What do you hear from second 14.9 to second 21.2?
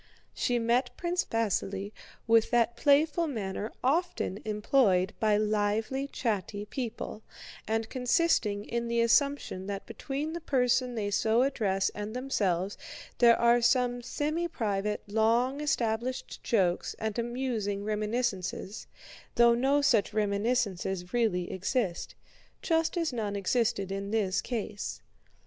long established jokes and amusing reminiscences, though no such reminiscences